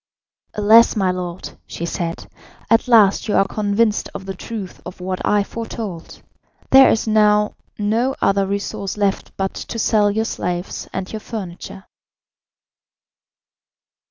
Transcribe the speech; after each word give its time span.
"Alas, 0.55 0.95
my 0.95 1.11
lord," 1.11 1.51
she 1.67 1.85
said, 1.85 2.25
"at 2.71 2.87
last 2.87 3.27
you 3.27 3.35
are 3.35 3.45
convinced 3.47 4.09
of 4.15 4.25
the 4.25 4.33
truth 4.33 4.81
of 4.83 4.99
what 4.99 5.23
I 5.23 5.43
foretold. 5.43 6.23
There 6.71 6.89
is 6.89 7.07
now 7.07 7.53
no 7.77 8.15
other 8.19 8.47
resource 8.47 8.97
left 8.97 9.31
but 9.37 9.53
to 9.53 9.77
sell 9.77 10.09
your 10.09 10.25
slaves 10.25 10.87
and 10.91 11.13
your 11.13 11.19
furniture." 11.19 11.85